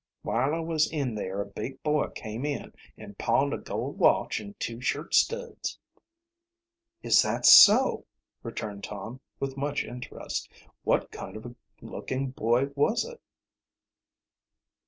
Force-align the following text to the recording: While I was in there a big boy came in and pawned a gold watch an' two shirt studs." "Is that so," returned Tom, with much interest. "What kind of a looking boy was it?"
While 0.23 0.55
I 0.55 0.59
was 0.61 0.91
in 0.91 1.13
there 1.13 1.41
a 1.41 1.45
big 1.45 1.83
boy 1.83 2.07
came 2.07 2.43
in 2.43 2.73
and 2.97 3.19
pawned 3.19 3.53
a 3.53 3.59
gold 3.59 3.99
watch 3.99 4.41
an' 4.41 4.55
two 4.57 4.81
shirt 4.81 5.13
studs." 5.13 5.77
"Is 7.03 7.21
that 7.21 7.45
so," 7.45 8.07
returned 8.41 8.83
Tom, 8.83 9.21
with 9.39 9.57
much 9.57 9.83
interest. 9.83 10.49
"What 10.83 11.11
kind 11.11 11.37
of 11.37 11.45
a 11.45 11.55
looking 11.83 12.31
boy 12.31 12.69
was 12.75 13.05
it?" 13.05 13.21